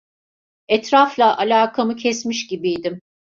[0.67, 3.01] Etrafla alakamı kesmiş gibiydim.